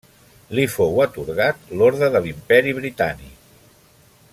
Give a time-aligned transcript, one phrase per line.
[0.59, 3.57] Li fou atorgat l'Orde de l'Imperi Britànic.